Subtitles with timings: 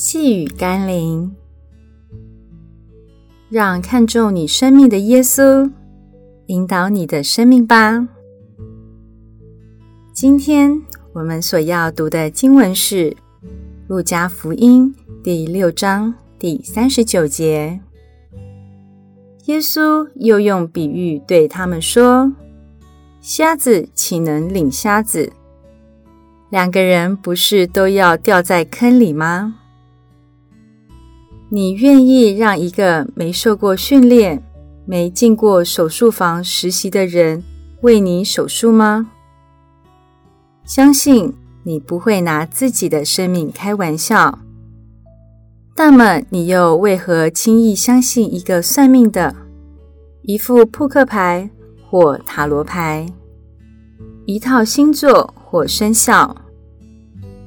[0.00, 1.34] 细雨甘霖，
[3.50, 5.68] 让看重你生命的耶稣
[6.46, 8.06] 引导你的生命吧。
[10.12, 10.80] 今天
[11.12, 13.10] 我们所要读的经文是
[13.88, 17.80] 《路加福音》第六章第三十九节。
[19.46, 22.32] 耶稣又用比喻对他们说
[23.20, 25.32] ：“瞎子岂能领瞎子？
[26.50, 29.56] 两个人不是都要掉在坑里吗？
[31.50, 34.42] 你愿意让一个没受过训练、
[34.84, 37.42] 没进过手术房实习的人
[37.80, 39.10] 为你手术吗？
[40.64, 44.38] 相信你不会拿自己的生命开玩笑。”
[45.74, 49.34] 那么，你又为何轻易相信一个算命的、
[50.22, 51.48] 一副扑克牌
[51.88, 53.06] 或塔罗牌、
[54.26, 56.36] 一套星座或生肖，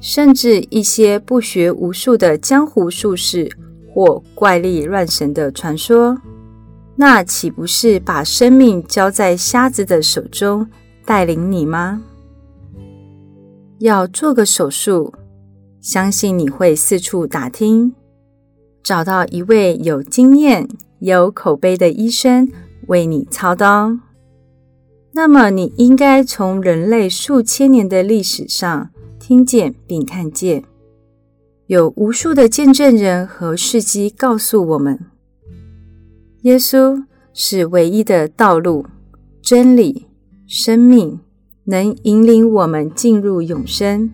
[0.00, 3.50] 甚至一些不学无术的江湖术士
[3.92, 6.16] 或怪力乱神的传说？
[6.96, 10.66] 那岂不是把生命交在瞎子的手中，
[11.04, 12.02] 带领你吗？
[13.78, 15.14] 要做个手术，
[15.80, 17.94] 相信你会四处打听。
[18.82, 20.68] 找到一位有经验、
[20.98, 22.50] 有口碑的医生
[22.86, 23.96] 为你操刀，
[25.12, 30.64] 那么你应该从人类数千年的历史上听见并看见，
[31.70, 34.98] 有无数的见证人和事迹告诉我们，
[36.40, 38.84] 耶稣是唯一的道路、
[39.40, 40.08] 真理、
[40.48, 41.20] 生命，
[41.66, 44.10] 能引领我们进入永生。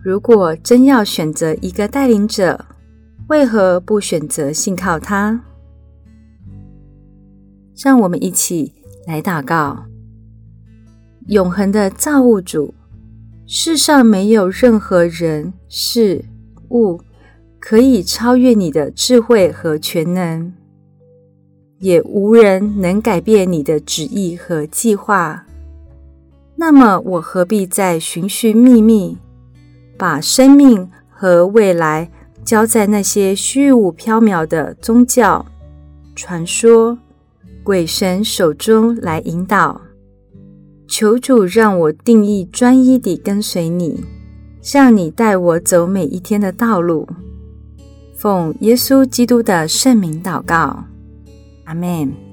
[0.00, 2.64] 如果真要选择一个带领者，
[3.26, 5.40] 为何不选择信靠他？
[7.76, 8.72] 让我们一起
[9.08, 9.84] 来祷告。
[11.26, 12.72] 永恒的造物主，
[13.48, 16.24] 世上没有任何人、事、
[16.70, 17.00] 物
[17.58, 20.52] 可以超越你的智慧和全能，
[21.78, 25.44] 也无人能改变你的旨意和计划。
[26.56, 29.18] 那么，我何必再寻寻觅觅，
[29.98, 32.10] 把生命和未来
[32.44, 35.44] 交在那些虚无缥缈的宗教、
[36.14, 36.96] 传说、
[37.62, 39.80] 鬼神手中来引导。
[40.88, 44.04] 求主让我定义专一地跟随你，
[44.66, 47.08] 向你带我走每一天的道路。
[48.16, 50.82] 奉耶稣基督的圣名祷告，
[51.66, 52.25] 阿门。